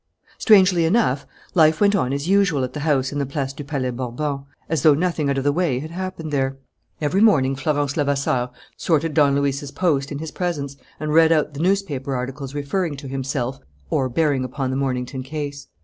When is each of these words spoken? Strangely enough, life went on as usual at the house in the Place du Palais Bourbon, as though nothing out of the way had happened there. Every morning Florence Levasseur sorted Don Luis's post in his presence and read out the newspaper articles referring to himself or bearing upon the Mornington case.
Strangely 0.39 0.83
enough, 0.83 1.27
life 1.53 1.79
went 1.79 1.93
on 1.95 2.11
as 2.11 2.27
usual 2.27 2.63
at 2.63 2.73
the 2.73 2.79
house 2.79 3.11
in 3.11 3.19
the 3.19 3.25
Place 3.27 3.53
du 3.53 3.63
Palais 3.63 3.91
Bourbon, 3.91 4.45
as 4.67 4.81
though 4.81 4.95
nothing 4.95 5.29
out 5.29 5.37
of 5.37 5.43
the 5.43 5.51
way 5.53 5.77
had 5.77 5.91
happened 5.91 6.31
there. 6.33 6.57
Every 6.99 7.21
morning 7.21 7.55
Florence 7.55 7.95
Levasseur 7.95 8.49
sorted 8.75 9.13
Don 9.13 9.35
Luis's 9.35 9.69
post 9.69 10.11
in 10.11 10.17
his 10.17 10.31
presence 10.31 10.75
and 10.99 11.13
read 11.13 11.31
out 11.31 11.53
the 11.53 11.59
newspaper 11.59 12.15
articles 12.15 12.55
referring 12.55 12.97
to 12.97 13.07
himself 13.07 13.59
or 13.91 14.09
bearing 14.09 14.43
upon 14.43 14.71
the 14.71 14.75
Mornington 14.75 15.21
case. 15.21 15.67